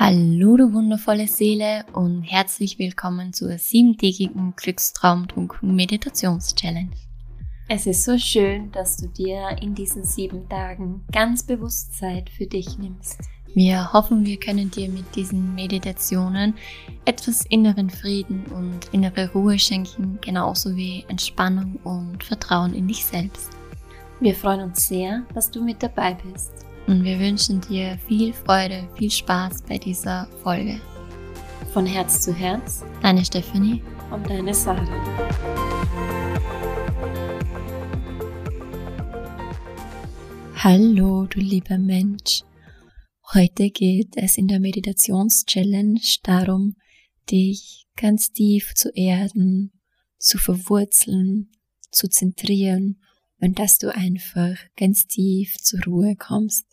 Hallo, 0.00 0.56
du 0.56 0.72
wundervolle 0.72 1.26
Seele 1.26 1.84
und 1.92 2.22
herzlich 2.22 2.78
willkommen 2.78 3.32
zur 3.32 3.58
siebentägigen 3.58 4.54
Glückstraumtrunken 4.54 5.74
Meditations-Challenge. 5.74 6.92
Es 7.68 7.84
ist 7.84 8.04
so 8.04 8.16
schön, 8.16 8.70
dass 8.70 8.96
du 8.98 9.08
dir 9.08 9.56
in 9.60 9.74
diesen 9.74 10.04
sieben 10.04 10.48
Tagen 10.48 11.04
ganz 11.10 11.42
bewusst 11.42 11.98
Zeit 11.98 12.30
für 12.30 12.46
dich 12.46 12.78
nimmst. 12.78 13.22
Wir 13.54 13.92
hoffen, 13.92 14.24
wir 14.24 14.38
können 14.38 14.70
dir 14.70 14.88
mit 14.88 15.16
diesen 15.16 15.56
Meditationen 15.56 16.54
etwas 17.04 17.44
inneren 17.46 17.90
Frieden 17.90 18.44
und 18.54 18.94
innere 18.94 19.32
Ruhe 19.32 19.58
schenken, 19.58 20.20
genauso 20.20 20.76
wie 20.76 21.04
Entspannung 21.08 21.74
und 21.82 22.22
Vertrauen 22.22 22.72
in 22.72 22.86
dich 22.86 23.04
selbst. 23.04 23.50
Wir 24.20 24.36
freuen 24.36 24.60
uns 24.60 24.86
sehr, 24.86 25.24
dass 25.34 25.50
du 25.50 25.60
mit 25.60 25.82
dabei 25.82 26.16
bist 26.32 26.67
und 26.88 27.04
wir 27.04 27.20
wünschen 27.20 27.60
dir 27.60 27.98
viel 28.08 28.32
Freude, 28.32 28.88
viel 28.96 29.10
Spaß 29.10 29.62
bei 29.68 29.76
dieser 29.76 30.26
Folge. 30.42 30.80
Von 31.74 31.84
Herz 31.84 32.22
zu 32.22 32.32
Herz, 32.32 32.82
deine 33.02 33.22
Stephanie 33.22 33.82
und 34.10 34.28
deine 34.28 34.54
Sarah. 34.54 34.86
Hallo, 40.56 41.26
du 41.26 41.40
lieber 41.40 41.76
Mensch. 41.76 42.42
Heute 43.34 43.68
geht 43.68 44.16
es 44.16 44.38
in 44.38 44.48
der 44.48 44.58
Meditations-Challenge 44.58 46.00
darum, 46.22 46.74
dich 47.30 47.86
ganz 47.96 48.32
tief 48.32 48.72
zu 48.74 48.88
erden, 48.94 49.72
zu 50.18 50.38
verwurzeln, 50.38 51.50
zu 51.90 52.08
zentrieren 52.08 52.98
und 53.40 53.58
dass 53.58 53.76
du 53.76 53.94
einfach 53.94 54.56
ganz 54.74 55.06
tief 55.06 55.54
zur 55.58 55.84
Ruhe 55.84 56.16
kommst. 56.16 56.67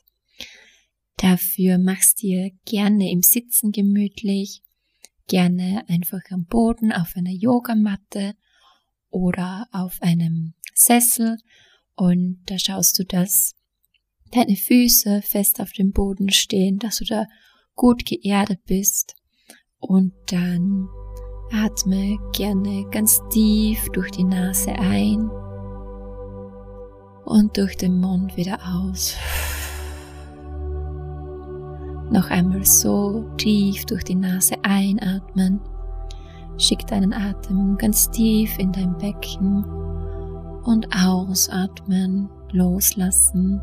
Dafür 1.17 1.77
machst 1.77 2.21
dir 2.21 2.51
gerne 2.65 3.11
im 3.11 3.21
Sitzen 3.21 3.71
gemütlich, 3.71 4.61
gerne 5.27 5.83
einfach 5.87 6.21
am 6.29 6.45
Boden 6.45 6.91
auf 6.91 7.13
einer 7.15 7.31
Yogamatte 7.31 8.35
oder 9.09 9.67
auf 9.71 10.01
einem 10.01 10.53
Sessel 10.73 11.37
und 11.95 12.41
da 12.45 12.59
schaust 12.59 12.99
du, 12.99 13.05
dass 13.05 13.53
deine 14.31 14.55
Füße 14.55 15.21
fest 15.21 15.61
auf 15.61 15.71
dem 15.71 15.91
Boden 15.91 16.31
stehen, 16.31 16.79
dass 16.79 16.97
du 16.97 17.05
da 17.05 17.25
gut 17.75 18.05
geerdet 18.05 18.59
bist 18.65 19.15
und 19.79 20.13
dann 20.27 20.87
atme 21.51 22.17
gerne 22.33 22.89
ganz 22.91 23.21
tief 23.29 23.87
durch 23.93 24.11
die 24.11 24.23
Nase 24.23 24.73
ein 24.73 25.29
und 27.25 27.57
durch 27.57 27.77
den 27.77 27.99
Mund 27.99 28.35
wieder 28.35 28.59
aus. 28.65 29.15
Noch 32.11 32.29
einmal 32.29 32.65
so 32.65 33.25
tief 33.37 33.85
durch 33.85 34.03
die 34.03 34.15
Nase 34.15 34.55
einatmen. 34.63 35.59
Schick 36.57 36.85
deinen 36.87 37.13
Atem 37.13 37.77
ganz 37.77 38.09
tief 38.11 38.57
in 38.59 38.71
dein 38.71 38.97
Becken 38.97 39.65
und 40.63 40.87
ausatmen, 40.95 42.29
loslassen. 42.51 43.61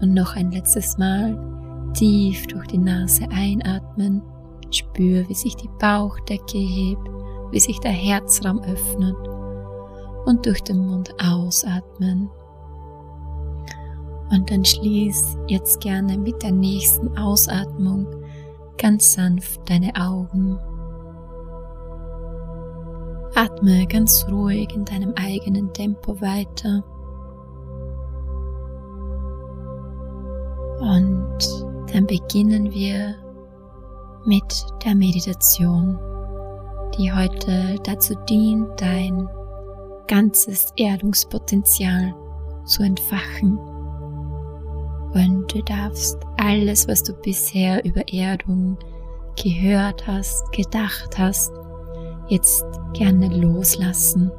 Und 0.00 0.14
noch 0.14 0.36
ein 0.36 0.50
letztes 0.50 0.96
Mal 0.98 1.38
tief 1.94 2.46
durch 2.46 2.66
die 2.68 2.78
Nase 2.78 3.24
einatmen. 3.30 4.22
Spür, 4.70 5.28
wie 5.28 5.34
sich 5.34 5.56
die 5.56 5.70
Bauchdecke 5.78 6.58
hebt, 6.58 7.08
wie 7.50 7.60
sich 7.60 7.78
der 7.80 7.92
Herzraum 7.92 8.60
öffnet. 8.60 9.16
Und 10.26 10.44
durch 10.44 10.62
den 10.62 10.86
Mund 10.86 11.14
ausatmen. 11.22 12.28
Und 14.30 14.50
dann 14.50 14.64
schließ 14.64 15.38
jetzt 15.46 15.80
gerne 15.80 16.18
mit 16.18 16.42
der 16.42 16.52
nächsten 16.52 17.16
Ausatmung 17.16 18.06
ganz 18.78 19.12
sanft 19.14 19.68
deine 19.68 19.92
Augen. 19.96 20.58
Atme 23.34 23.86
ganz 23.86 24.26
ruhig 24.30 24.74
in 24.74 24.84
deinem 24.84 25.12
eigenen 25.16 25.72
Tempo 25.72 26.20
weiter. 26.20 26.82
Und 30.80 31.38
dann 31.92 32.06
beginnen 32.06 32.72
wir 32.72 33.14
mit 34.24 34.66
der 34.84 34.94
Meditation, 34.94 35.98
die 36.96 37.12
heute 37.12 37.76
dazu 37.84 38.14
dient, 38.28 38.68
dein 38.80 39.28
ganzes 40.06 40.72
Erdungspotenzial 40.76 42.14
zu 42.64 42.82
entfachen. 42.82 43.58
Und 45.14 45.52
du 45.52 45.62
darfst 45.62 46.18
alles, 46.36 46.86
was 46.86 47.02
du 47.02 47.14
bisher 47.14 47.84
über 47.84 48.02
Erdung 48.12 48.76
gehört 49.42 50.06
hast, 50.06 50.50
gedacht 50.52 51.16
hast, 51.16 51.52
jetzt 52.28 52.64
gerne 52.92 53.28
loslassen. 53.28 54.30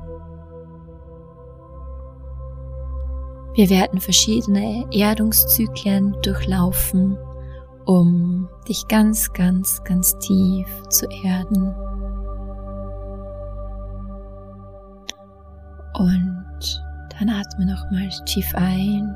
Wir 3.54 3.70
werden 3.70 4.00
verschiedene 4.00 4.86
Erdungszyklen 4.92 6.16
durchlaufen, 6.22 7.18
um 7.86 8.48
dich 8.68 8.88
ganz, 8.88 9.34
ganz, 9.34 9.84
ganz 9.84 10.18
tief 10.20 10.68
zu 10.90 11.08
erden. 11.24 11.74
Und 15.96 16.84
dann 17.18 17.30
atme 17.30 17.66
nochmal 17.66 18.10
tief 18.26 18.54
ein 18.56 19.16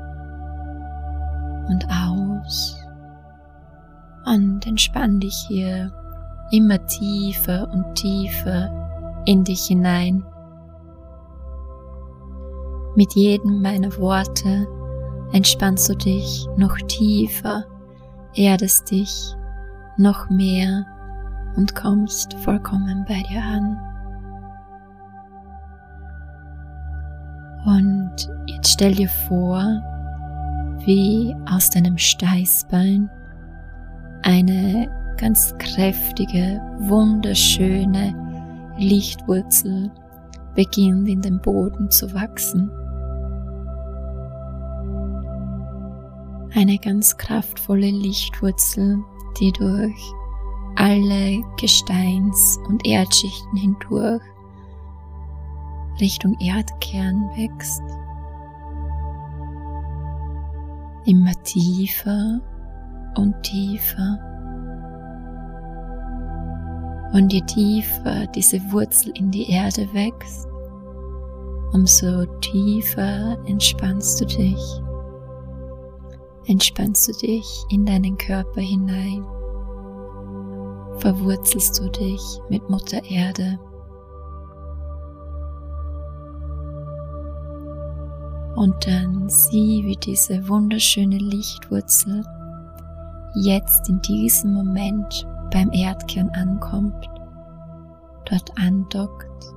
und 1.68 1.86
aus 1.90 2.78
und 4.26 4.66
entspann 4.66 5.20
dich 5.20 5.44
hier 5.48 5.92
immer 6.50 6.84
tiefer 6.86 7.68
und 7.72 7.94
tiefer 7.94 9.22
in 9.26 9.44
dich 9.44 9.66
hinein. 9.66 10.24
Mit 12.96 13.14
jedem 13.14 13.60
meiner 13.60 13.96
Worte 13.98 14.66
entspannst 15.32 15.88
du 15.88 15.94
dich 15.96 16.46
noch 16.56 16.76
tiefer, 16.86 17.64
erdest 18.34 18.90
dich 18.90 19.34
noch 19.96 20.30
mehr 20.30 20.86
und 21.56 21.74
kommst 21.74 22.34
vollkommen 22.34 23.04
bei 23.08 23.22
dir 23.28 23.42
an. 23.42 23.78
Und 27.66 28.30
jetzt 28.46 28.72
stell 28.72 28.94
dir 28.94 29.08
vor, 29.08 29.82
wie 30.84 31.34
aus 31.50 31.70
deinem 31.70 31.98
Steißbein 31.98 33.10
eine 34.22 35.14
ganz 35.18 35.54
kräftige, 35.58 36.60
wunderschöne 36.80 38.14
Lichtwurzel 38.78 39.90
beginnt 40.54 41.08
in 41.08 41.20
den 41.20 41.40
Boden 41.40 41.90
zu 41.90 42.12
wachsen. 42.14 42.70
Eine 46.54 46.78
ganz 46.78 47.16
kraftvolle 47.16 47.90
Lichtwurzel, 47.90 48.98
die 49.40 49.52
durch 49.52 50.12
alle 50.76 51.42
Gesteins- 51.58 52.58
und 52.68 52.86
Erdschichten 52.86 53.56
hindurch 53.56 54.22
Richtung 56.00 56.36
Erdkern 56.40 57.30
wächst 57.36 57.82
immer 61.06 61.32
tiefer 61.42 62.40
und 63.16 63.34
tiefer. 63.42 64.18
Und 67.12 67.32
je 67.32 67.42
tiefer 67.42 68.26
diese 68.34 68.60
Wurzel 68.72 69.12
in 69.14 69.30
die 69.30 69.50
Erde 69.50 69.86
wächst, 69.92 70.48
umso 71.72 72.24
tiefer 72.40 73.38
entspannst 73.46 74.20
du 74.20 74.26
dich. 74.26 74.82
Entspannst 76.46 77.08
du 77.08 77.12
dich 77.26 77.64
in 77.70 77.86
deinen 77.86 78.18
Körper 78.18 78.60
hinein. 78.60 79.24
Verwurzelst 80.98 81.78
du 81.78 81.88
dich 81.88 82.20
mit 82.48 82.68
Mutter 82.68 83.02
Erde. 83.04 83.58
Und 88.64 88.86
dann 88.86 89.28
sieh, 89.28 89.84
wie 89.84 89.96
diese 89.96 90.48
wunderschöne 90.48 91.18
Lichtwurzel 91.18 92.24
jetzt 93.34 93.90
in 93.90 94.00
diesem 94.00 94.54
Moment 94.54 95.26
beim 95.52 95.70
Erdkern 95.70 96.30
ankommt, 96.30 97.06
dort 98.24 98.50
andockt 98.56 99.54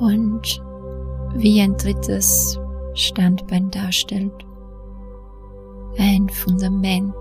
und 0.00 0.60
wie 1.36 1.60
ein 1.60 1.76
drittes 1.76 2.58
Standbein 2.94 3.70
darstellt. 3.70 4.44
Ein 5.98 6.28
Fundament, 6.28 7.14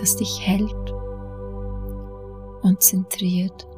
das 0.00 0.16
dich 0.16 0.40
hält 0.40 0.94
und 2.62 2.80
zentriert. 2.80 3.68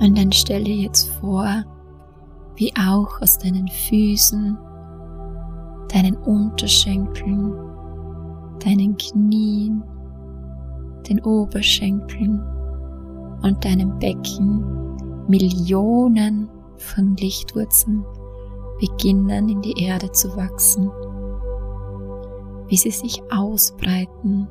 Und 0.00 0.18
dann 0.18 0.32
stelle 0.32 0.70
jetzt 0.70 1.08
vor, 1.20 1.64
wie 2.56 2.72
auch 2.76 3.20
aus 3.20 3.38
deinen 3.38 3.68
Füßen 3.68 4.58
deinen 5.94 6.16
Unterschenkeln, 6.16 7.54
deinen 8.64 8.96
Knien, 8.96 9.82
den 11.08 11.20
Oberschenkeln 11.22 12.42
und 13.42 13.64
deinem 13.64 13.98
Becken 13.98 14.64
Millionen 15.28 16.48
von 16.76 17.16
Lichtwurzeln 17.16 18.04
beginnen 18.80 19.48
in 19.48 19.62
die 19.62 19.84
Erde 19.84 20.10
zu 20.12 20.36
wachsen, 20.36 20.90
wie 22.68 22.76
sie 22.76 22.90
sich 22.90 23.22
ausbreiten 23.30 24.48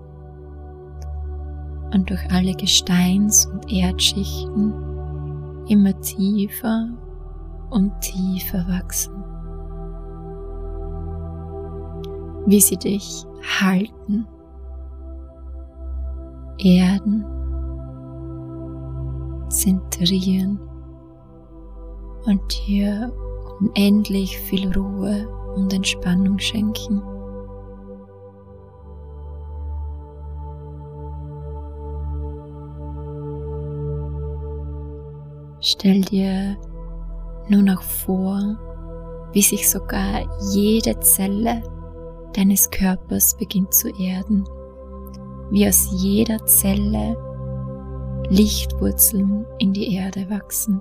und 1.94 2.10
durch 2.10 2.31
alle 2.31 2.54
Gesteins- 2.54 3.45
und 3.45 3.72
Erdschichten 3.72 4.93
immer 5.68 6.00
tiefer 6.01 6.89
und 7.69 7.92
tiefer 8.01 8.65
wachsen. 8.68 9.13
Wie 12.45 12.60
sie 12.60 12.77
dich 12.77 13.25
halten, 13.62 14.27
erden, 16.57 17.25
zentrieren 19.50 20.60
und 22.25 22.42
dir 22.68 23.12
unendlich 23.59 24.38
viel 24.38 24.71
Ruhe 24.74 25.27
und 25.56 25.74
Entspannung 25.74 26.39
schenken. 26.39 27.01
Stell 35.74 36.02
dir 36.02 36.56
nur 37.50 37.64
noch 37.64 37.81
vor, 37.81 38.40
wie 39.34 39.42
sich 39.42 39.68
sogar 39.68 40.22
jede 40.54 41.00
Zelle 41.00 41.64
deines 42.34 42.70
Körpers 42.70 43.36
beginnt 43.38 43.74
zu 43.74 43.90
erden, 44.00 44.44
wie 45.50 45.68
aus 45.68 45.90
jeder 45.92 46.46
Zelle 46.46 47.18
Lichtwurzeln 48.30 49.48
in 49.58 49.74
die 49.74 49.96
Erde 49.96 50.30
wachsen. 50.30 50.80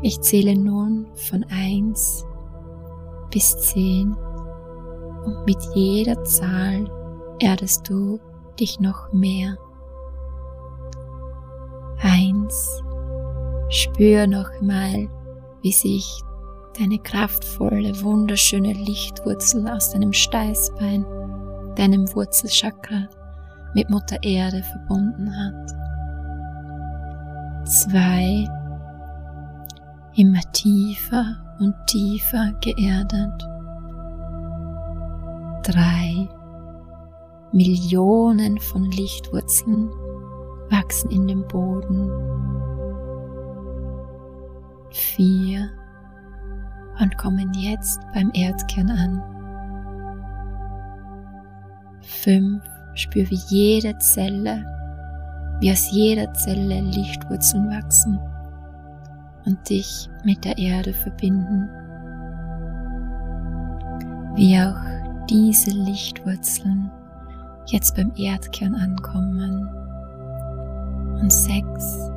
Ich 0.00 0.22
zähle 0.22 0.56
nun 0.56 1.07
von 1.18 1.44
1 1.50 2.24
bis 3.30 3.56
10 3.72 4.14
und 5.24 5.44
mit 5.46 5.58
jeder 5.74 6.22
Zahl 6.24 6.90
erdest 7.40 7.88
du 7.88 8.18
dich 8.58 8.80
noch 8.80 9.12
mehr. 9.12 9.56
1. 12.00 12.82
Spür 13.70 14.26
nochmal, 14.26 15.08
wie 15.62 15.72
sich 15.72 16.22
deine 16.78 16.98
kraftvolle, 16.98 18.00
wunderschöne 18.02 18.72
Lichtwurzel 18.72 19.68
aus 19.68 19.90
deinem 19.90 20.12
Steißbein, 20.12 21.04
deinem 21.74 22.12
Wurzelchakra 22.14 23.08
mit 23.74 23.90
Mutter 23.90 24.16
Erde 24.22 24.62
verbunden 24.62 25.30
hat. 25.36 25.70
2 27.68 28.57
immer 30.14 30.40
tiefer 30.52 31.36
und 31.58 31.74
tiefer 31.86 32.52
geerdet. 32.60 33.48
Drei 35.62 36.28
Millionen 37.52 38.58
von 38.58 38.90
Lichtwurzeln 38.90 39.88
wachsen 40.70 41.10
in 41.10 41.26
dem 41.26 41.46
Boden. 41.46 42.10
Vier 44.90 45.70
und 47.00 47.16
kommen 47.18 47.52
jetzt 47.54 48.00
beim 48.14 48.30
Erdkern 48.34 48.90
an. 48.90 49.22
Fünf 52.00 52.62
spür 52.94 53.28
wie 53.30 53.40
jede 53.48 53.96
Zelle, 53.98 54.64
wie 55.60 55.70
aus 55.70 55.90
jeder 55.90 56.32
Zelle 56.34 56.80
Lichtwurzeln 56.80 57.68
wachsen 57.70 58.18
und 59.48 59.68
dich 59.68 60.08
mit 60.24 60.44
der 60.44 60.58
Erde 60.58 60.92
verbinden. 60.92 61.68
Wie 64.34 64.56
auch 64.60 65.26
diese 65.28 65.70
Lichtwurzeln 65.70 66.90
jetzt 67.66 67.96
beim 67.96 68.12
Erdkern 68.16 68.74
ankommen. 68.74 69.68
Und 71.20 71.32
sechs, 71.32 72.10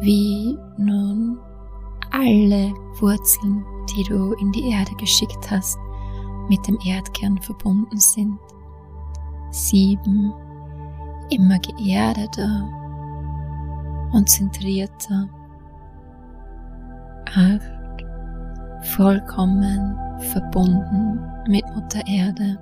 wie 0.00 0.58
nun 0.76 1.38
alle 2.10 2.72
Wurzeln, 3.00 3.64
die 3.90 4.02
du 4.08 4.32
in 4.34 4.52
die 4.52 4.70
Erde 4.70 4.94
geschickt 4.98 5.50
hast, 5.50 5.78
mit 6.48 6.66
dem 6.66 6.78
Erdkern 6.84 7.40
verbunden 7.40 7.98
sind. 7.98 8.38
Sieben, 9.50 10.32
immer 11.30 11.58
geerdeter 11.60 12.68
und 14.12 14.28
zentrierter 14.28 15.28
acht, 17.36 18.06
vollkommen 18.96 19.98
verbunden 20.32 21.20
mit 21.48 21.64
Mutter 21.74 22.00
Erde. 22.06 22.58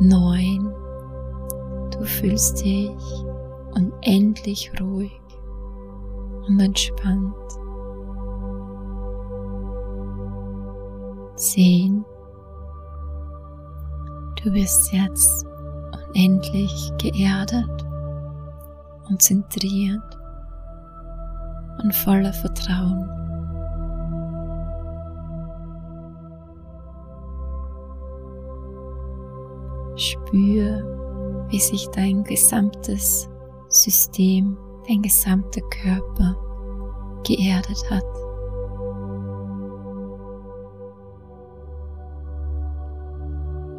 Neun, 0.00 0.72
du 1.90 2.04
fühlst 2.04 2.64
dich 2.64 3.24
unendlich 3.74 4.70
ruhig 4.80 5.20
und 6.46 6.60
entspannt. 6.60 7.34
Zehn, 11.36 12.04
du 14.42 14.52
bist 14.52 14.92
jetzt 14.92 15.46
unendlich 16.08 16.92
geerdet 16.98 17.84
und 19.08 19.20
zentriert 19.20 20.13
und 21.84 21.94
voller 21.94 22.32
Vertrauen. 22.32 23.08
Spür, 29.96 31.46
wie 31.50 31.60
sich 31.60 31.86
dein 31.90 32.24
gesamtes 32.24 33.28
System, 33.68 34.56
dein 34.88 35.02
gesamter 35.02 35.60
Körper 35.70 36.36
geerdet 37.24 37.84
hat. 37.90 38.04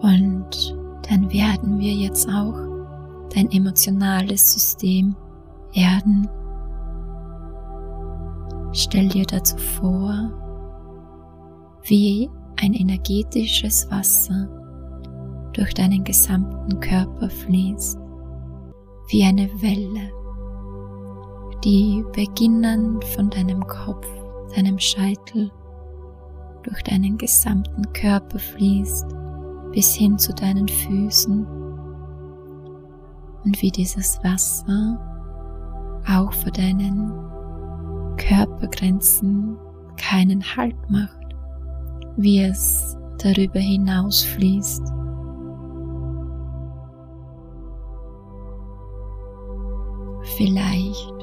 Und 0.01 0.77
dann 1.09 1.31
werden 1.33 1.79
wir 1.79 1.93
jetzt 1.93 2.29
auch 2.29 2.55
dein 3.33 3.51
emotionales 3.51 4.53
System 4.53 5.15
erden 5.73 6.29
Stell 8.77 9.07
dir 9.07 9.25
dazu 9.25 9.55
vor, 9.57 10.13
wie 11.83 12.29
ein 12.61 12.73
energetisches 12.73 13.89
Wasser 13.89 14.49
durch 15.53 15.73
deinen 15.73 16.03
gesamten 16.03 16.77
Körper 16.81 17.29
fließt, 17.29 17.97
wie 19.07 19.23
eine 19.23 19.47
Welle, 19.61 20.11
die 21.63 22.03
beginnend 22.13 23.05
von 23.05 23.29
deinem 23.29 23.65
Kopf, 23.65 24.09
deinem 24.53 24.77
Scheitel, 24.77 25.49
durch 26.63 26.83
deinen 26.83 27.17
gesamten 27.17 27.93
Körper 27.93 28.39
fließt, 28.39 29.07
bis 29.71 29.95
hin 29.95 30.17
zu 30.17 30.33
deinen 30.33 30.67
Füßen. 30.67 31.47
Und 33.45 33.61
wie 33.61 33.71
dieses 33.71 34.21
Wasser 34.21 34.99
auch 36.09 36.33
für 36.33 36.51
deinen 36.51 37.34
Körpergrenzen 38.17 39.57
keinen 39.97 40.43
Halt 40.55 40.75
macht, 40.89 41.35
wie 42.17 42.41
es 42.41 42.97
darüber 43.17 43.59
hinaus 43.59 44.23
fließt. 44.23 44.83
Vielleicht 50.37 51.13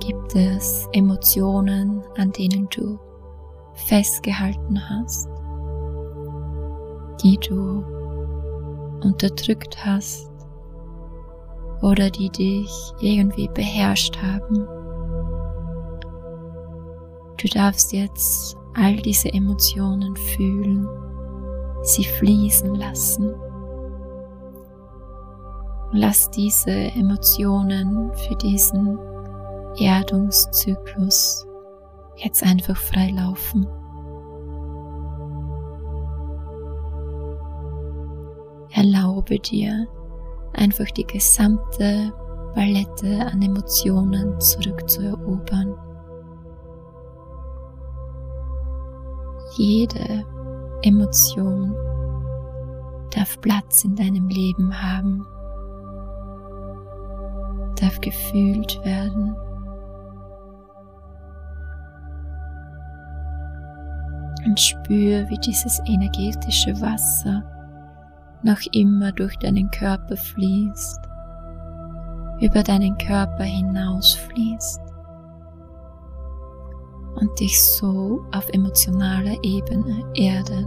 gibt 0.00 0.34
es 0.34 0.88
Emotionen, 0.92 2.02
an 2.16 2.30
denen 2.32 2.68
du 2.68 2.98
festgehalten 3.74 4.78
hast, 4.88 5.28
die 7.22 7.38
du 7.38 7.84
unterdrückt 9.02 9.84
hast 9.84 10.30
oder 11.82 12.10
die 12.10 12.28
dich 12.30 12.70
irgendwie 13.00 13.48
beherrscht 13.48 14.18
haben. 14.20 14.79
Du 17.40 17.48
darfst 17.48 17.92
jetzt 17.92 18.56
all 18.74 18.96
diese 18.96 19.32
Emotionen 19.32 20.14
fühlen, 20.16 20.86
sie 21.82 22.04
fließen 22.04 22.74
lassen 22.74 23.34
Lass 25.92 26.30
diese 26.30 26.70
Emotionen 26.70 28.12
für 28.14 28.36
diesen 28.36 28.96
Erdungszyklus 29.76 31.44
jetzt 32.14 32.44
einfach 32.44 32.76
frei 32.76 33.10
laufen. 33.10 33.66
Erlaube 38.72 39.40
dir 39.40 39.88
einfach 40.52 40.86
die 40.92 41.06
gesamte 41.06 42.12
Palette 42.54 43.26
an 43.26 43.42
Emotionen 43.42 44.40
zurückzuerobern. 44.40 45.74
Jede 49.56 50.24
Emotion 50.82 51.74
darf 53.14 53.40
Platz 53.40 53.84
in 53.84 53.96
deinem 53.96 54.28
Leben 54.28 54.72
haben, 54.72 55.26
darf 57.80 58.00
gefühlt 58.00 58.78
werden. 58.84 59.34
Und 64.46 64.58
spür, 64.58 65.28
wie 65.28 65.38
dieses 65.44 65.80
energetische 65.84 66.80
Wasser 66.80 67.42
noch 68.42 68.60
immer 68.72 69.10
durch 69.12 69.36
deinen 69.38 69.70
Körper 69.70 70.16
fließt, 70.16 71.00
über 72.40 72.62
deinen 72.62 72.96
Körper 72.98 73.44
hinausfließt 73.44 74.89
und 77.16 77.38
dich 77.40 77.62
so 77.62 78.24
auf 78.32 78.48
emotionaler 78.52 79.36
Ebene 79.42 80.04
erdet. 80.14 80.66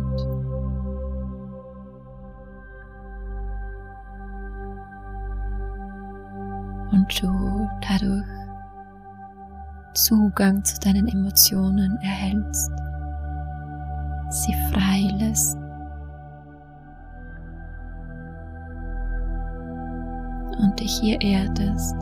Und 6.92 7.22
du 7.22 7.68
dadurch 7.88 8.26
Zugang 9.94 10.64
zu 10.64 10.80
deinen 10.80 11.08
Emotionen 11.08 11.98
erhältst, 12.02 12.72
sie 14.30 14.54
frei 14.72 15.16
lässt 15.20 15.58
und 20.60 20.80
dich 20.80 21.00
hier 21.00 21.22
erdest. 21.22 21.96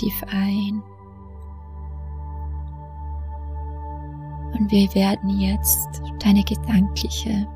Tief 0.00 0.24
ein. 0.30 0.82
Und 4.58 4.70
wir 4.70 4.92
werden 4.94 5.38
jetzt 5.38 6.02
deine 6.22 6.42
gedankliche 6.42 7.46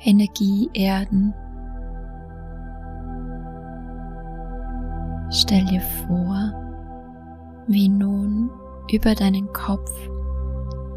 Energie 0.00 0.68
erden. 0.72 1.34
Stell 5.30 5.64
dir 5.66 5.80
vor, 6.06 6.52
wie 7.66 7.88
nun 7.88 8.50
über 8.90 9.14
deinen 9.14 9.52
Kopf 9.52 9.92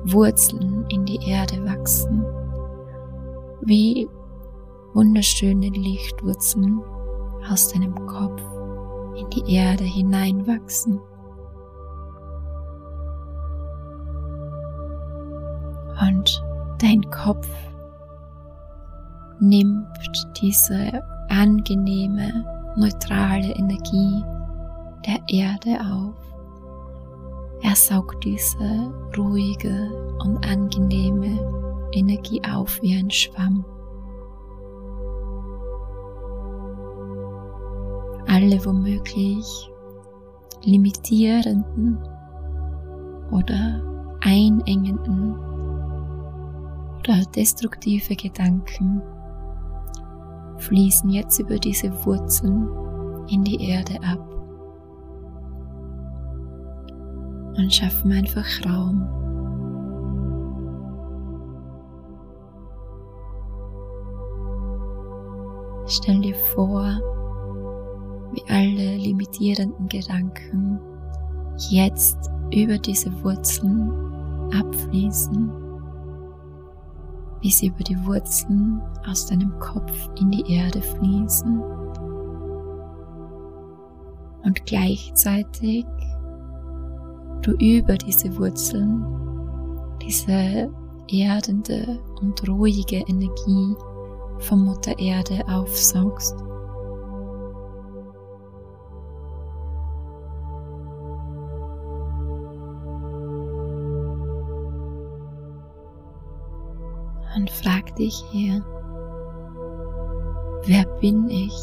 Wurzeln 0.05 0.85
in 0.89 1.05
die 1.05 1.19
Erde 1.29 1.63
wachsen, 1.65 2.25
wie 3.61 4.09
wunderschöne 4.93 5.69
Lichtwurzeln 5.69 6.81
aus 7.49 7.71
deinem 7.71 7.93
Kopf 8.07 8.41
in 9.15 9.29
die 9.29 9.55
Erde 9.55 9.83
hineinwachsen. 9.83 10.99
Und 16.01 16.43
dein 16.79 17.01
Kopf 17.11 17.47
nimmt 19.39 19.87
diese 20.41 21.03
angenehme 21.29 22.45
neutrale 22.75 23.53
Energie 23.55 24.23
der 25.05 25.19
Erde 25.27 25.79
auf. 25.91 26.15
Er 27.61 27.75
saugt 27.75 28.23
diese 28.23 28.91
ruhige 29.17 29.89
und 30.23 30.45
angenehme 30.45 31.39
Energie 31.93 32.41
auf 32.43 32.81
wie 32.81 32.97
ein 32.97 33.09
Schwamm. 33.11 33.63
Alle 38.43 38.65
womöglich 38.65 39.71
limitierenden 40.63 41.97
oder 43.31 43.81
einengenden 44.19 45.33
oder 46.99 47.23
destruktive 47.33 48.17
Gedanken 48.17 49.01
fließen 50.57 51.09
jetzt 51.09 51.39
über 51.39 51.55
diese 51.55 51.89
Wurzeln 52.05 52.67
in 53.29 53.45
die 53.45 53.65
Erde 53.69 53.97
ab 54.05 54.19
und 57.55 57.73
schaffen 57.73 58.11
einfach 58.11 58.45
Raum. 58.65 59.07
Stell 65.87 66.19
dir 66.19 66.35
vor, 66.35 67.12
wie 68.33 68.43
alle 68.49 68.97
limitierenden 68.97 69.87
Gedanken 69.87 70.79
jetzt 71.69 72.17
über 72.51 72.77
diese 72.77 73.11
Wurzeln 73.23 73.91
abfließen 74.53 75.63
wie 77.43 77.51
sie 77.51 77.67
über 77.67 77.83
die 77.83 78.05
Wurzeln 78.05 78.81
aus 79.05 79.25
deinem 79.25 79.59
Kopf 79.59 80.09
in 80.19 80.31
die 80.31 80.55
Erde 80.55 80.81
fließen 80.81 81.61
und 84.43 84.65
gleichzeitig 84.65 85.85
du 87.41 87.51
über 87.51 87.97
diese 87.97 88.35
Wurzeln 88.37 89.05
diese 90.01 90.69
erdende 91.09 91.99
und 92.21 92.47
ruhige 92.47 92.97
Energie 93.07 93.75
von 94.39 94.65
Mutter 94.65 94.97
Erde 94.97 95.45
aufsaugst. 95.47 96.35
Frag 107.61 107.95
dich 107.95 108.15
hier, 108.31 108.63
wer 110.65 110.85
bin 110.99 111.29
ich? 111.29 111.53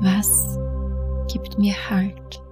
Was 0.00 0.58
gibt 1.32 1.58
mir 1.58 1.74
Halt? 1.88 2.42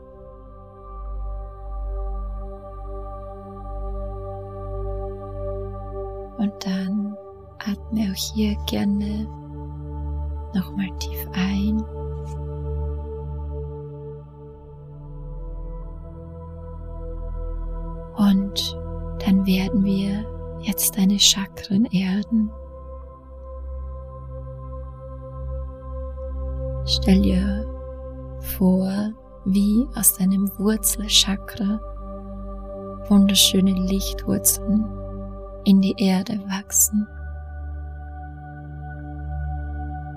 Und 6.38 6.52
dann 6.66 7.16
atme 7.58 8.10
auch 8.10 8.34
hier 8.34 8.56
gerne 8.66 9.26
nochmal 10.54 10.90
tief 10.98 11.28
ein 11.34 11.82
werden 19.46 19.84
wir 19.84 20.24
jetzt 20.60 20.96
deine 20.96 21.18
Chakren 21.18 21.86
erden. 21.86 22.50
Stell 26.86 27.22
dir 27.22 27.66
vor, 28.58 29.12
wie 29.44 29.86
aus 29.94 30.16
deinem 30.16 30.50
Wurzelchakra 30.58 31.80
wunderschöne 33.08 33.72
Lichtwurzeln 33.72 34.84
in 35.64 35.80
die 35.80 35.94
Erde 35.98 36.38
wachsen. 36.48 37.06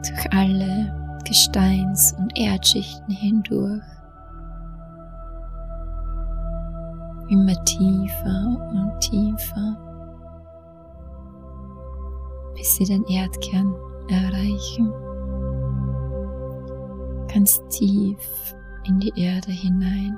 Durch 0.08 0.34
alle 0.34 1.20
Gesteins- 1.25 2.13
und 2.17 2.38
Erdschichten 2.38 3.13
hindurch. 3.13 3.84
Immer 7.29 7.55
tiefer 7.65 8.58
und 8.72 9.00
tiefer, 9.00 9.77
bis 12.55 12.75
sie 12.75 12.86
den 12.86 13.03
Erdkern 13.05 13.74
erreichen. 14.10 14.91
Ganz 17.34 17.62
tief 17.70 18.55
in 18.84 19.00
die 19.00 19.13
Erde 19.15 19.51
hinein. 19.51 20.17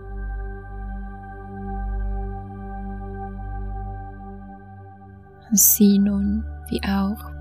Und 5.50 5.58
sieh 5.58 5.98
nun, 5.98 6.44
wie 6.68 6.82
auch 6.84 7.32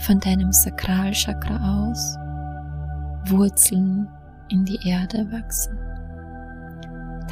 von 0.00 0.18
deinem 0.18 0.50
Sakralchakra 0.52 1.88
aus 1.88 2.16
Wurzeln 3.26 4.08
in 4.48 4.64
die 4.64 4.78
Erde 4.88 5.30
wachsen. 5.30 5.89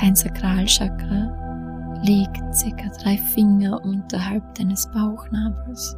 Dein 0.01 0.15
Sakralchakra 0.15 1.99
liegt 2.03 2.55
circa 2.55 2.89
drei 3.03 3.17
Finger 3.17 3.85
unterhalb 3.85 4.55
deines 4.55 4.89
Bauchnabels. 4.93 5.97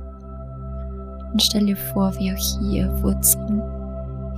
Und 1.33 1.43
stell 1.43 1.67
dir 1.67 1.77
vor, 1.77 2.13
wie 2.19 2.33
auch 2.33 2.59
hier 2.61 2.91
Wurzeln 3.03 3.61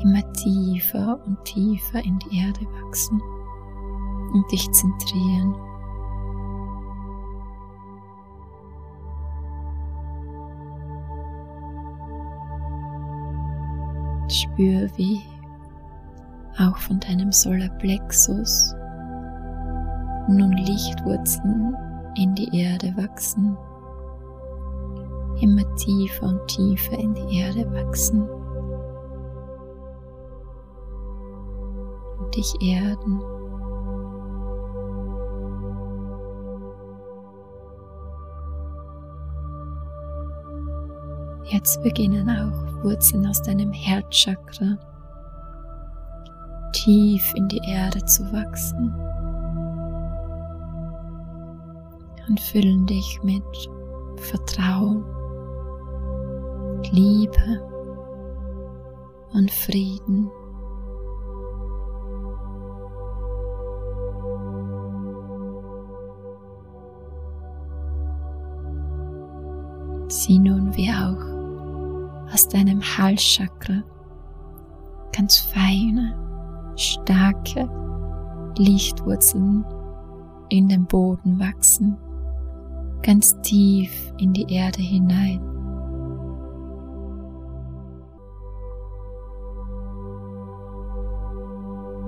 immer 0.03 0.33
tiefer 0.33 1.19
und 1.27 1.43
tiefer 1.45 2.05
in 2.05 2.19
die 2.19 2.39
Erde 2.39 2.61
wachsen 2.83 3.21
und 4.33 4.51
dich 4.51 4.69
zentrieren. 4.73 5.55
Spür, 14.29 14.91
wie 14.97 15.21
auch 16.59 16.77
von 16.79 16.99
deinem 16.99 17.31
Solarplexus 17.31 18.75
nun 20.29 20.53
Lichtwurzeln 20.53 21.77
in 22.17 22.35
die 22.35 22.57
Erde 22.57 22.95
wachsen, 22.97 23.57
immer 25.41 25.75
tiefer 25.77 26.27
und 26.27 26.47
tiefer 26.47 26.99
in 26.99 27.15
die 27.15 27.39
Erde 27.39 27.71
wachsen. 27.73 28.29
Und 32.19 32.37
dich 32.37 32.55
erden. 32.61 33.21
Jetzt 41.45 41.83
beginnen 41.83 42.31
auch 42.31 42.85
Wurzeln 42.85 43.27
aus 43.27 43.43
deinem 43.43 43.73
Herzchakra 43.73 44.79
tief 46.73 47.33
in 47.35 47.49
die 47.49 47.61
Erde 47.67 48.03
zu 48.07 48.25
wachsen 48.33 48.95
und 52.29 52.41
füllen 52.41 52.87
dich 52.87 53.21
mit 53.23 53.43
Vertrauen, 54.17 55.05
Liebe 56.93 57.61
und 59.33 59.51
Frieden. 59.51 60.31
Sieh 70.09 70.39
nun 70.39 70.77
wie 70.77 70.91
auch 70.91 72.33
aus 72.33 72.47
deinem 72.49 72.81
Halschakra 72.81 73.83
ganz 75.13 75.39
feine 75.39 76.15
starke 76.77 77.69
Lichtwurzeln 78.59 79.65
in 80.49 80.69
den 80.69 80.85
Boden 80.85 81.39
wachsen, 81.41 81.97
ganz 83.03 83.41
tief 83.43 84.13
in 84.19 84.33
die 84.33 84.53
Erde 84.53 84.81
hinein. 84.81 85.41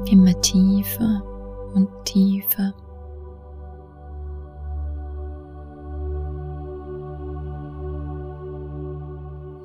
Immer 0.07 0.41
tiefer 0.41 1.23
und 1.75 1.89
tiefer. 2.05 2.73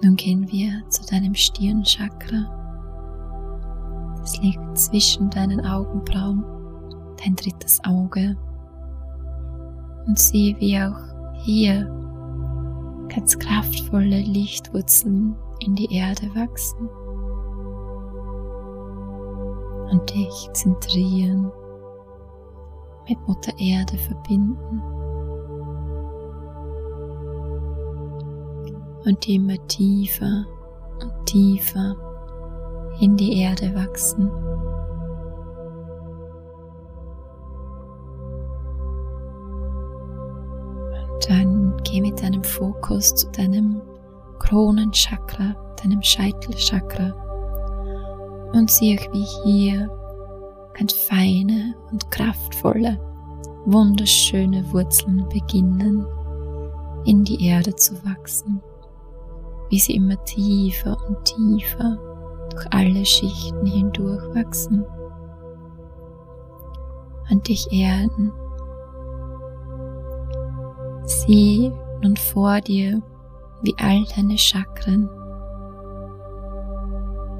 Nun 0.01 0.15
gehen 0.15 0.49
wir 0.49 0.81
zu 0.89 1.05
deinem 1.05 1.35
Stirnchakra. 1.35 2.55
Es 4.23 4.41
liegt 4.41 4.77
zwischen 4.77 5.29
deinen 5.29 5.65
Augenbrauen, 5.65 6.43
dein 7.23 7.35
drittes 7.35 7.79
Auge. 7.83 8.37
Und 10.07 10.17
sieh, 10.17 10.55
wie 10.59 10.79
auch 10.79 11.08
hier 11.43 11.85
ganz 13.09 13.37
kraftvolle 13.37 14.21
Lichtwurzeln 14.21 15.35
in 15.59 15.75
die 15.75 15.93
Erde 15.93 16.27
wachsen 16.35 16.87
und 19.91 20.13
dich 20.13 20.49
zentrieren, 20.53 21.51
mit 23.07 23.19
Mutter 23.27 23.53
Erde 23.57 23.97
verbinden 23.97 24.81
und 29.05 29.27
immer 29.27 29.55
tiefer 29.67 30.45
und 31.01 31.25
tiefer 31.25 31.95
in 32.99 33.17
die 33.17 33.41
Erde 33.41 33.73
wachsen. 33.73 34.29
Dann 41.29 41.77
geh 41.83 42.01
mit 42.01 42.21
deinem 42.21 42.43
Fokus 42.43 43.13
zu 43.13 43.29
deinem 43.31 43.81
Kronenchakra, 44.39 45.55
deinem 45.81 46.01
Scheitelchakra 46.01 47.13
und 48.53 48.71
sieh 48.71 48.99
wie 49.11 49.27
hier 49.43 49.91
ganz 50.73 50.93
feine 50.93 51.75
und 51.91 52.09
kraftvolle, 52.09 52.99
wunderschöne 53.65 54.65
Wurzeln 54.73 55.27
beginnen 55.29 56.05
in 57.05 57.23
die 57.23 57.45
Erde 57.45 57.75
zu 57.75 57.93
wachsen, 58.03 58.59
wie 59.69 59.79
sie 59.79 59.95
immer 59.95 60.21
tiefer 60.25 60.97
und 61.07 61.23
tiefer 61.25 61.99
durch 62.49 62.65
alle 62.73 63.05
Schichten 63.05 63.65
hindurch 63.67 64.23
wachsen 64.33 64.83
und 67.29 67.47
dich 67.47 67.71
erden. 67.71 68.31
Sieh 71.05 71.71
nun 72.01 72.15
vor 72.15 72.61
dir, 72.61 73.01
wie 73.61 73.75
all 73.79 74.03
deine 74.15 74.37
Chakren 74.37 75.09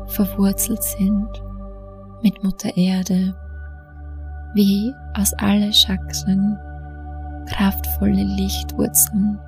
verwurzelt 0.08 0.84
sind 0.84 1.44
mit 2.22 2.44
Mutter 2.44 2.76
Erde, 2.76 3.36
wie 4.54 4.94
aus 5.16 5.34
allen 5.34 5.72
Chakren 5.72 6.58
kraftvolle 7.48 8.24
Lichtwurzeln 8.24 9.40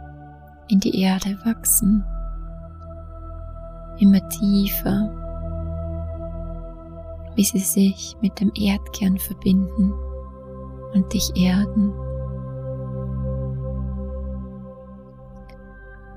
in 0.70 0.80
die 0.80 1.02
Erde 1.02 1.38
wachsen, 1.44 2.06
immer 4.00 4.28
tiefer 4.30 5.10
wie 7.36 7.44
sie 7.44 7.60
sich 7.60 8.16
mit 8.22 8.40
dem 8.40 8.52
Erdkern 8.56 9.18
verbinden 9.18 9.94
und 10.94 11.14
dich 11.14 11.32
erden. 11.36 11.94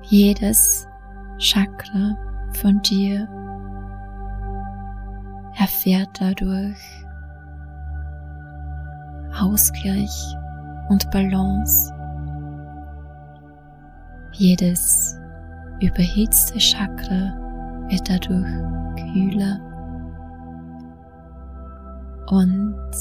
Jedes 0.07 0.87
Chakra 1.39 2.15
von 2.61 2.79
dir 2.83 3.27
erfährt 5.57 6.09
dadurch 6.19 6.77
Ausgleich 9.39 10.35
und 10.89 11.09
Balance. 11.09 11.91
Jedes 14.33 15.19
überhitzte 15.81 16.59
Chakra 16.59 17.33
wird 17.89 18.07
dadurch 18.07 18.45
kühler 19.11 19.59
und 22.27 22.91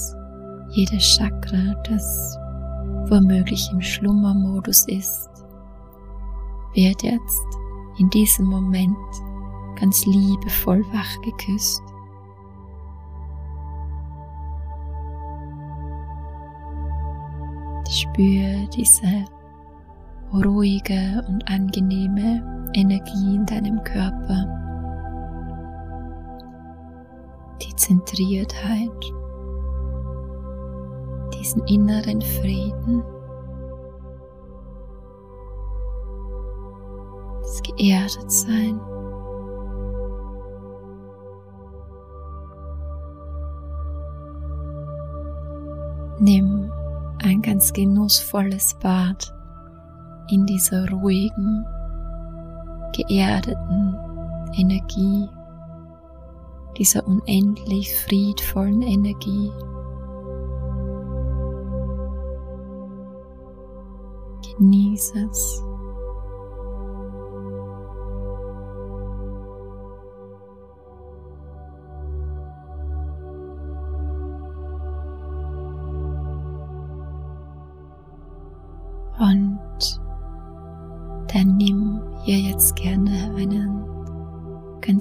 jedes 0.71 1.03
Chakra, 1.03 1.75
das 1.87 2.39
womöglich 3.11 3.71
im 3.73 3.83
Schlummermodus 3.83 4.89
ist, 4.89 5.29
wird 6.75 7.03
jetzt 7.03 7.47
in 7.99 8.11
diesem 8.11 8.47
Moment 8.47 8.97
ganz 9.81 10.05
liebevoll 10.07 10.85
wach 10.93 11.21
geküsst. 11.23 11.83
Spür 17.89 18.67
diese 18.75 19.25
ruhige 20.33 21.25
und 21.29 21.49
angenehme 21.49 22.71
Energie 22.75 23.37
in 23.37 23.47
deinem 23.47 23.83
Körper. 23.85 24.65
die 27.63 27.77
Zentriertheit, 27.77 28.91
diesen 31.39 31.65
inneren 31.67 32.21
Frieden, 32.21 33.03
das 37.75 37.85
Geerdetsein. 37.85 38.81
Nimm 46.21 46.71
ein 47.23 47.43
ganz 47.43 47.73
genussvolles 47.73 48.75
Bad 48.81 49.35
in 50.31 50.47
dieser 50.47 50.89
ruhigen, 50.91 51.65
geerdeten 52.97 53.99
Energie, 54.55 55.29
dieser 56.79 57.07
unendlich 57.07 57.95
friedvollen 57.99 58.83
Energie. 58.83 59.51
Genieße 64.57 65.29
es. 65.31 65.64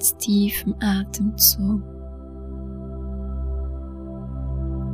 Ganz 0.04 0.18
tiefen 0.18 0.74
Atemzug. 0.82 1.82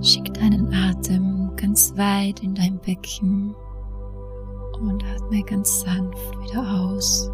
Schick 0.03 0.33
deinen 0.35 0.73
Atem 0.73 1.51
ganz 1.57 1.96
weit 1.96 2.44
in 2.44 2.55
dein 2.55 2.79
Becken 2.79 3.53
und 4.81 5.03
atme 5.05 5.42
ganz 5.42 5.81
sanft 5.81 6.38
wieder 6.40 6.62
aus. 6.81 7.29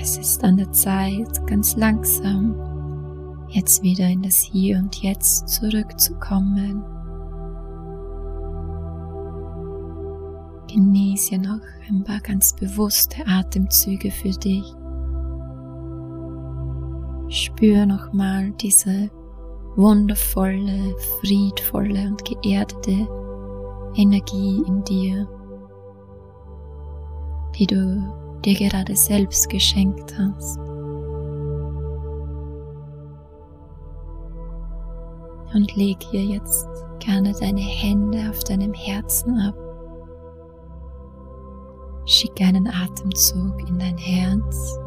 Es 0.00 0.16
ist 0.16 0.42
an 0.44 0.56
der 0.56 0.72
Zeit, 0.72 1.46
ganz 1.46 1.76
langsam 1.76 2.54
jetzt 3.50 3.82
wieder 3.82 4.08
in 4.08 4.22
das 4.22 4.38
Hier 4.38 4.78
und 4.78 4.96
Jetzt 5.02 5.46
zurückzukommen. 5.48 6.93
Genieße 10.74 11.38
noch 11.38 11.60
ein 11.88 12.02
paar 12.02 12.18
ganz 12.18 12.52
bewusste 12.52 13.24
Atemzüge 13.28 14.10
für 14.10 14.30
dich. 14.30 14.64
Spür 17.28 17.86
nochmal 17.86 18.50
diese 18.60 19.08
wundervolle, 19.76 20.96
friedvolle 21.20 22.08
und 22.08 22.24
geerdete 22.24 23.08
Energie 23.94 24.64
in 24.66 24.82
dir, 24.82 25.28
die 27.56 27.68
du 27.68 28.12
dir 28.44 28.54
gerade 28.54 28.96
selbst 28.96 29.48
geschenkt 29.48 30.12
hast. 30.18 30.58
Und 35.54 35.76
leg 35.76 35.98
hier 36.10 36.24
jetzt 36.24 36.66
gerne 36.98 37.32
deine 37.38 37.60
Hände 37.60 38.28
auf 38.28 38.42
deinem 38.42 38.74
Herzen 38.74 39.38
ab. 39.38 39.63
Schick 42.06 42.40
einen 42.40 42.68
Atemzug 42.68 43.66
in 43.68 43.78
dein 43.78 43.96
Herz 43.96 44.78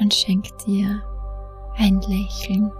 und 0.00 0.12
schenk 0.12 0.46
dir 0.66 1.00
ein 1.76 2.00
Lächeln. 2.02 2.72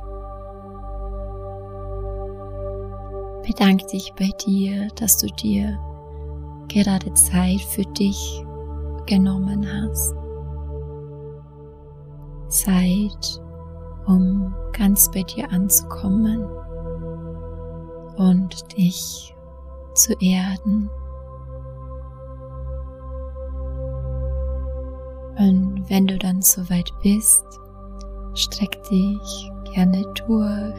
Bedank 3.46 3.86
dich 3.88 4.12
bei 4.18 4.28
dir, 4.44 4.88
dass 4.96 5.18
du 5.18 5.28
dir 5.28 5.78
gerade 6.68 7.14
Zeit 7.14 7.60
für 7.60 7.84
dich 7.92 8.44
genommen 9.06 9.64
hast. 9.66 10.14
Zeit, 12.48 13.40
um 14.06 14.52
ganz 14.72 15.10
bei 15.12 15.22
dir 15.22 15.50
anzukommen 15.52 16.44
und 18.16 18.76
dich 18.76 19.34
zu 19.94 20.12
erden. 20.20 20.90
Und 25.38 25.84
wenn 25.88 26.06
du 26.06 26.18
dann 26.18 26.40
soweit 26.40 26.90
bist, 27.02 27.44
streck 28.34 28.82
dich 28.90 29.52
gerne 29.74 30.02
durch. 30.26 30.74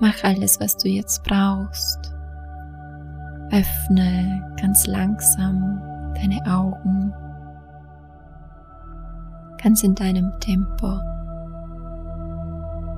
Mach 0.00 0.22
alles, 0.22 0.60
was 0.60 0.76
du 0.76 0.88
jetzt 0.88 1.22
brauchst. 1.24 2.12
Öffne 3.50 4.54
ganz 4.60 4.86
langsam 4.86 5.80
deine 6.14 6.40
Augen, 6.46 7.12
ganz 9.62 9.82
in 9.82 9.94
deinem 9.94 10.32
Tempo 10.40 10.98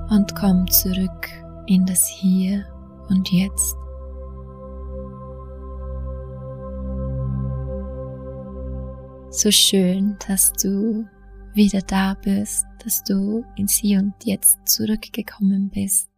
und 0.09 0.35
komm 0.35 0.69
zurück 0.69 1.29
in 1.65 1.85
das 1.85 2.07
Hier 2.07 2.65
und 3.09 3.31
Jetzt. 3.31 3.75
So 9.37 9.51
schön, 9.51 10.17
dass 10.27 10.51
du 10.51 11.07
wieder 11.53 11.83
da 11.83 12.15
bist, 12.15 12.65
dass 12.83 13.03
du 13.03 13.45
ins 13.55 13.75
Hier 13.75 13.99
und 13.99 14.15
Jetzt 14.23 14.57
zurückgekommen 14.65 15.69
bist. 15.69 16.09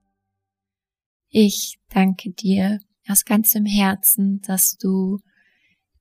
Ich 1.28 1.80
danke 1.90 2.32
dir 2.32 2.80
aus 3.10 3.26
ganzem 3.26 3.66
Herzen, 3.66 4.40
dass 4.44 4.78
du 4.78 5.20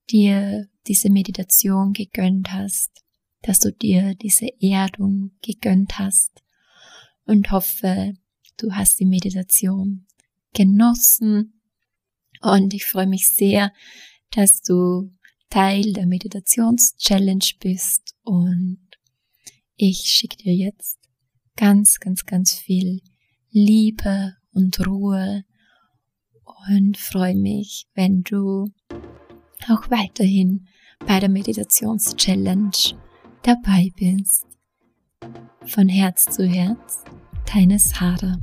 dir 0.08 0.68
diese 0.86 1.10
Meditation 1.10 1.92
gegönnt 1.92 2.52
hast, 2.52 3.02
dass 3.42 3.58
du 3.58 3.72
dir 3.72 4.14
diese 4.14 4.46
Erdung 4.60 5.32
gegönnt 5.42 5.98
hast 5.98 6.44
und 7.24 7.50
hoffe, 7.50 8.14
du 8.58 8.70
hast 8.70 9.00
die 9.00 9.06
Meditation 9.06 10.06
genossen 10.54 11.60
und 12.42 12.72
ich 12.74 12.84
freue 12.84 13.08
mich 13.08 13.26
sehr, 13.28 13.72
dass 14.30 14.62
du 14.62 15.10
Teil 15.50 15.92
der 15.92 16.06
Meditations-Challenge 16.06 17.44
bist 17.60 18.14
und 18.22 18.78
ich 19.76 19.98
schicke 19.98 20.36
dir 20.36 20.54
jetzt 20.54 20.98
ganz, 21.56 21.98
ganz, 22.00 22.26
ganz 22.26 22.52
viel 22.52 23.00
Liebe 23.50 24.34
und 24.52 24.86
Ruhe 24.86 25.44
und 26.68 26.96
freue 26.96 27.36
mich, 27.36 27.86
wenn 27.94 28.22
du 28.22 28.66
auch 29.68 29.90
weiterhin 29.90 30.66
bei 31.06 31.20
der 31.20 31.28
Meditations-Challenge 31.28 32.70
dabei 33.42 33.90
bist. 33.96 34.46
Von 35.64 35.88
Herz 35.88 36.24
zu 36.24 36.46
Herz, 36.46 37.04
deine 37.52 37.78
Sarah. 37.78 38.38